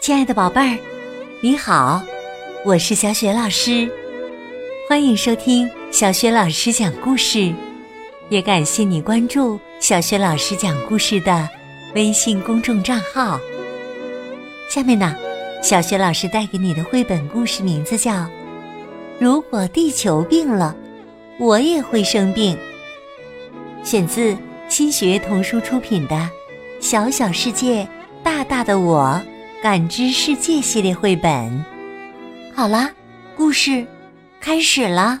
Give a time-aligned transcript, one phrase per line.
[0.00, 0.78] 亲爱的宝贝儿，
[1.42, 2.02] 你好，
[2.64, 3.86] 我是小雪老师，
[4.88, 7.52] 欢迎收听小雪老师讲故事，
[8.30, 11.46] 也感谢你关注小雪老师讲故事的
[11.94, 13.38] 微信公众账号。
[14.70, 15.14] 下面呢，
[15.62, 18.10] 小雪老师带给你的绘本故事名字叫
[19.18, 20.74] 《如果地球病了，
[21.38, 22.56] 我也会生病》，
[23.86, 24.34] 选自
[24.66, 26.16] 新学童书出品的
[26.80, 27.86] 《小小世界，
[28.22, 29.20] 大大的我》。
[29.62, 31.62] 感知世界系列绘本，
[32.54, 32.90] 好啦，
[33.36, 33.86] 故事
[34.40, 35.20] 开始了。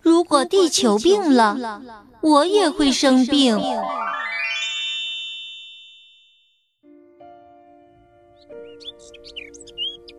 [0.00, 1.82] 如果地球病了，
[2.22, 3.60] 我也会生病。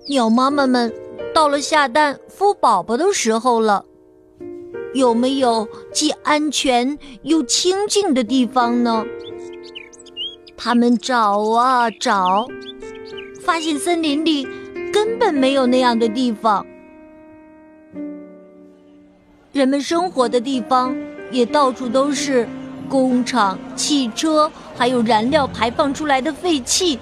[0.07, 0.93] 鸟妈妈们
[1.33, 3.83] 到了下蛋孵宝宝的时候了，
[4.93, 9.03] 有没有既安全又清静的地方呢？
[10.65, 12.47] 他们找啊找，
[13.45, 14.47] 发现森林里
[14.93, 16.65] 根本没有那样的地方。
[19.51, 20.95] 人们生活的地方
[21.31, 22.47] 也到处都是
[22.87, 26.97] 工厂、汽车，还有燃料排放出来的废气。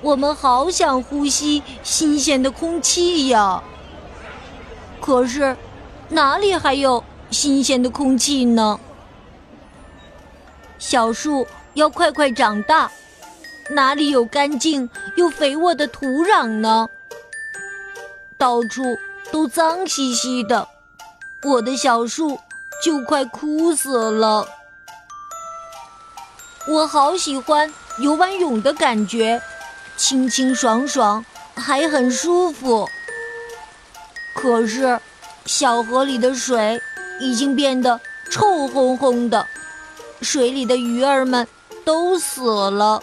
[0.00, 3.62] 我们好想呼吸新鲜的空气呀！
[5.00, 5.56] 可是
[6.08, 8.80] 哪里还有新鲜的空气呢？
[10.80, 11.46] 小树。
[11.74, 12.90] 要快快长大，
[13.70, 16.88] 哪里有干净又肥沃的土壤呢？
[18.36, 18.98] 到处
[19.30, 20.66] 都脏兮兮的，
[21.44, 22.38] 我的小树
[22.82, 24.48] 就快枯死了。
[26.66, 29.40] 我好喜欢游完泳的感觉，
[29.96, 31.24] 清清爽爽，
[31.54, 32.88] 还很舒服。
[34.34, 34.98] 可是，
[35.46, 36.80] 小河里的水
[37.20, 39.46] 已经变得臭烘烘的，
[40.20, 41.46] 水里的鱼儿们。
[41.84, 43.02] 都死了，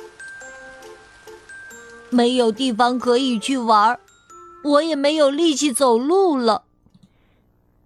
[2.10, 4.00] 没有地方可以去玩
[4.64, 6.64] 我也没有力气走路了。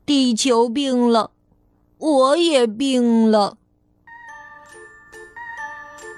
[0.05, 1.31] 地球病了，
[1.97, 3.57] 我也病了。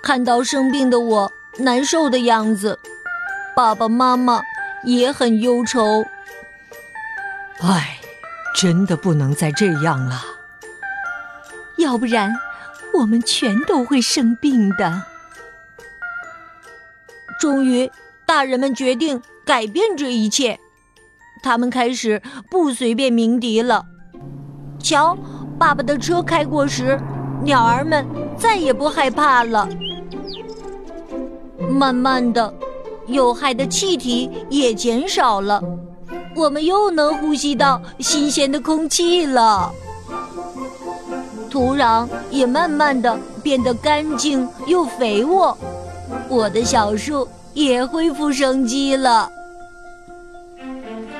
[0.01, 2.79] 看到生病的我难受的样子，
[3.55, 4.41] 爸爸妈妈
[4.83, 6.03] 也很忧愁。
[7.59, 7.99] 唉，
[8.55, 10.21] 真的不能再这样了，
[11.77, 12.33] 要不然。
[12.99, 15.03] 我们全都会生病的。
[17.39, 17.89] 终于，
[18.25, 20.59] 大人们决定改变这一切。
[21.41, 23.85] 他们开始不随便鸣笛了。
[24.79, 25.17] 瞧，
[25.59, 26.97] 爸爸的车开过时，
[27.41, 28.05] 鸟儿们
[28.37, 29.67] 再也不害怕了。
[31.69, 32.53] 慢慢的，
[33.07, 35.61] 有害的气体也减少了，
[36.35, 39.73] 我们又能呼吸到新鲜的空气了。
[41.53, 45.55] 土壤也慢慢的变得干净又肥沃，
[46.27, 49.31] 我的小树也恢复生机了。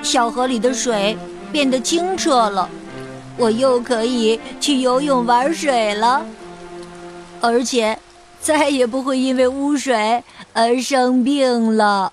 [0.01, 1.15] 小河里的水
[1.51, 2.67] 变得清澈了，
[3.37, 6.25] 我又可以去游泳玩水了，
[7.39, 7.95] 而且
[8.41, 12.11] 再也不会因为污水而生病了。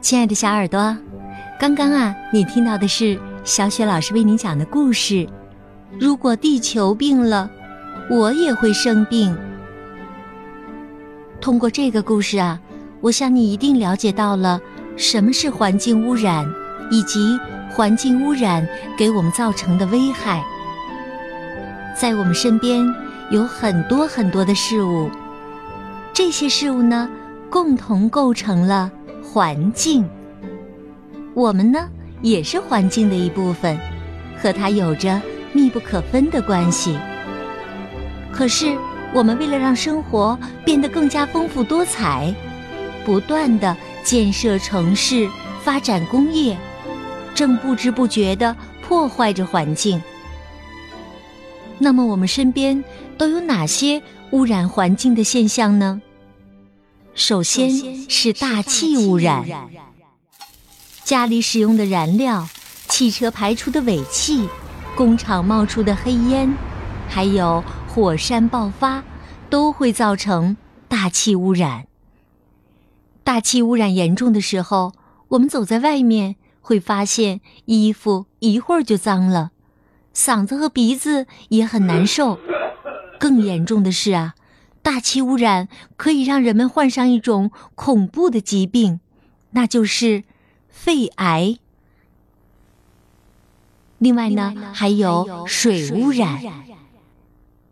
[0.00, 0.96] 亲爱的小耳朵，
[1.58, 3.18] 刚刚啊，你听到的是。
[3.44, 5.28] 小雪老师为您讲的故事：
[6.00, 7.50] 如果地球病了，
[8.10, 9.36] 我也会生病。
[11.42, 12.58] 通过这个故事啊，
[13.02, 14.58] 我想你一定了解到了
[14.96, 16.50] 什么是环境污染，
[16.90, 17.38] 以及
[17.70, 18.66] 环境污染
[18.96, 20.42] 给我们造成的危害。
[21.94, 22.82] 在我们身边
[23.30, 25.10] 有很多很多的事物，
[26.14, 27.06] 这些事物呢，
[27.50, 28.90] 共同构成了
[29.22, 30.08] 环境。
[31.34, 31.86] 我们呢？
[32.24, 33.78] 也是环境的一部分，
[34.34, 35.20] 和它有着
[35.52, 36.98] 密不可分的关系。
[38.32, 38.74] 可是，
[39.12, 42.34] 我们为了让生活变得更加丰富多彩，
[43.04, 45.28] 不断的建设城市、
[45.62, 46.56] 发展工业，
[47.34, 50.02] 正不知不觉的破坏着环境。
[51.78, 52.82] 那么，我们身边
[53.18, 56.00] 都有哪些污染环境的现象呢？
[57.14, 57.70] 首先
[58.08, 59.44] 是大气污染。
[61.04, 62.48] 家里使用的燃料、
[62.88, 64.48] 汽车排出的尾气、
[64.96, 66.50] 工厂冒出的黑烟，
[67.10, 69.04] 还有火山爆发，
[69.50, 70.56] 都会造成
[70.88, 71.86] 大气污染。
[73.22, 74.94] 大气污染严重的时候，
[75.28, 79.50] 我们走在外面会发现衣服一会儿就脏了，
[80.14, 82.38] 嗓子和鼻子也很难受。
[83.20, 84.34] 更严重的是啊，
[84.80, 85.68] 大气污染
[85.98, 89.00] 可以让人们患上一种恐怖的疾病，
[89.50, 90.24] 那就是。
[90.74, 91.56] 肺癌。
[93.98, 96.42] 另外呢，还有水污染。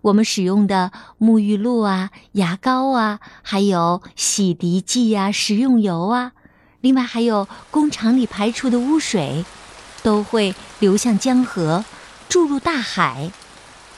[0.03, 0.91] 我们使用的
[1.21, 6.33] 沐浴露啊、牙膏啊，还有洗涤剂啊、食用油啊，
[6.81, 9.45] 另外还有工厂里排出的污水，
[10.03, 11.85] 都会流向江河，
[12.29, 13.31] 注入大海，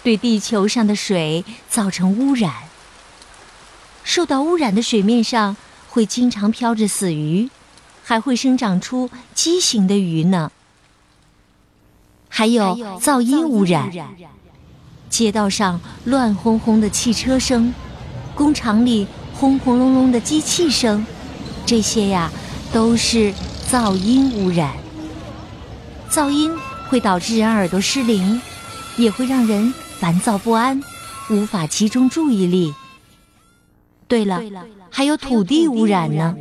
[0.02, 2.52] 对地球上的水造成污染。
[4.02, 5.56] 受到污染的水面上
[5.88, 7.48] 会经常飘着死鱼，
[8.04, 10.52] 还会生长出畸形的鱼呢。
[12.28, 13.90] 还有噪音污染。
[15.08, 17.72] 街道上乱哄哄的汽车声，
[18.34, 21.06] 工厂里轰轰隆隆的机器声，
[21.64, 22.30] 这些呀
[22.72, 23.32] 都是
[23.70, 24.74] 噪音污染。
[26.10, 26.52] 噪音
[26.88, 28.42] 会导致人耳朵失灵，
[28.96, 30.82] 也会让人烦躁不安，
[31.30, 32.74] 无法集中注意力。
[34.08, 34.42] 对了，
[34.90, 36.34] 还有土地污染呢。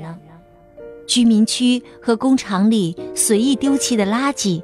[1.07, 4.61] 居民区和工厂里随意丢弃的垃圾，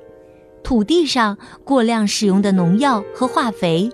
[0.63, 3.89] 土地上过量使用的农药和化肥。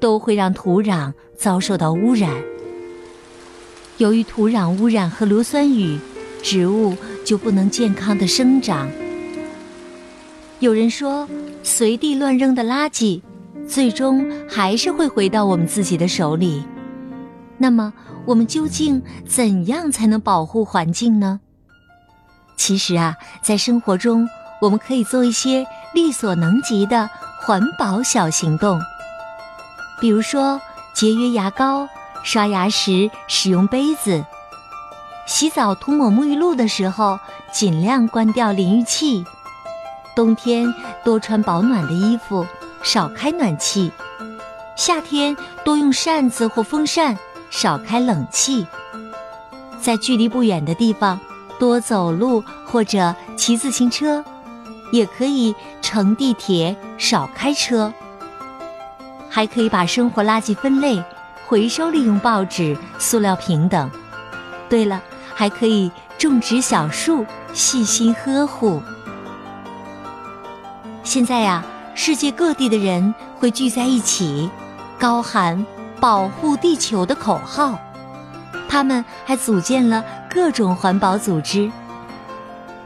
[0.00, 2.32] 都会让土壤遭受到污染。
[3.98, 5.98] 由于土壤污染和硫酸雨，
[6.42, 8.88] 植物就不能健康的生长。
[10.58, 11.28] 有人说，
[11.62, 13.20] 随地乱扔的垃圾，
[13.68, 16.64] 最终还是会回到我们自己的手里。
[17.58, 17.92] 那么，
[18.24, 21.40] 我们究竟怎样才能保护环境呢？
[22.60, 24.28] 其实啊，在生活中，
[24.60, 27.08] 我们可以做一些力所能及的
[27.40, 28.78] 环保小行动。
[29.98, 30.60] 比如说，
[30.92, 31.88] 节约牙膏，
[32.22, 34.22] 刷牙时使用杯子，
[35.26, 37.18] 洗澡涂抹沐浴露的时候
[37.50, 39.24] 尽量关掉淋浴器，
[40.14, 42.46] 冬天多穿保暖的衣服，
[42.82, 43.90] 少开暖气，
[44.76, 45.34] 夏天
[45.64, 47.16] 多用扇子或风扇，
[47.48, 48.66] 少开冷气，
[49.80, 51.18] 在距离不远的地方
[51.60, 54.24] 多走路或者骑自行车，
[54.90, 57.92] 也可以乘地铁，少开车。
[59.28, 61.04] 还可以把生活垃圾分类，
[61.46, 63.88] 回收利用报纸、塑料瓶等。
[64.70, 65.00] 对了，
[65.34, 68.82] 还可以种植小树，细心呵护。
[71.04, 71.62] 现在呀，
[71.94, 74.50] 世界各地的人会聚在一起，
[74.98, 75.64] 高喊
[76.00, 77.78] “保护地球”的口号。
[78.68, 81.70] 他们还组建了各种环保组织，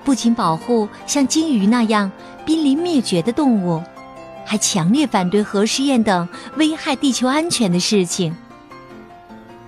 [0.02, 2.10] 不仅保护像鲸鱼那样
[2.46, 3.82] 濒临灭绝的动物。
[4.46, 8.36] 还强烈反对核试验等危害地球安全的事情。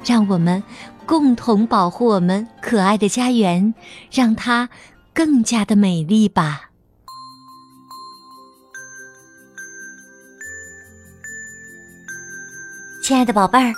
[0.04, 0.62] 让我们
[1.06, 3.74] 共同保护我们可爱的家园，
[4.12, 4.68] 让它
[5.14, 6.70] 更加的美丽吧。
[13.02, 13.72] 亲爱的宝贝儿，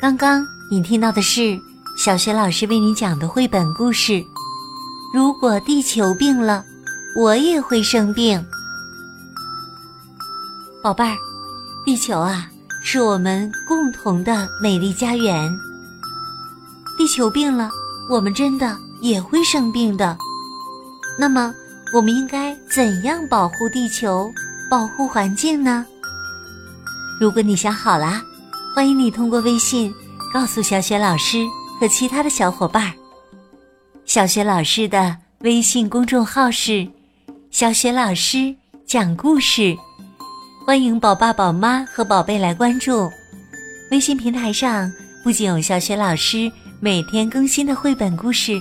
[0.00, 1.58] 刚刚你听到的是
[1.98, 4.24] 小学老师为你讲的绘本故事。
[5.12, 6.64] 如果地球病了，
[7.16, 8.40] 我也会生病。
[10.80, 11.16] 宝贝儿，
[11.84, 12.48] 地球啊，
[12.84, 15.52] 是我们共同的美丽家园。
[16.96, 17.68] 地球病了，
[18.08, 20.16] 我们真的也会生病的。
[21.18, 21.52] 那么，
[21.92, 24.30] 我们应该怎样保护地球、
[24.70, 25.84] 保护环境呢？
[27.20, 28.22] 如果你想好了，
[28.72, 29.92] 欢迎你通过微信
[30.32, 31.44] 告诉小雪老师
[31.78, 32.92] 和其他的小伙伴。
[34.04, 36.86] 小雪老师的微信公众号是
[37.50, 38.54] “小雪老师
[38.86, 39.76] 讲故事”。
[40.66, 43.10] 欢迎宝爸宝妈和宝贝来关注，
[43.90, 44.90] 微信平台上
[45.22, 48.60] 不仅有小学老师每天更新的绘本故事，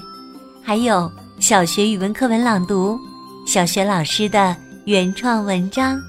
[0.64, 3.00] 还有小学语文课文朗读、
[3.46, 4.56] 小学老师的
[4.86, 6.00] 原创文章。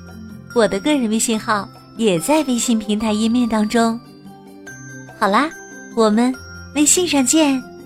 [0.54, 3.98] 我的个人微信号也在微信平台页面当中。
[5.18, 5.48] 好啦，
[5.96, 6.32] 我们
[6.74, 7.77] 微信上见。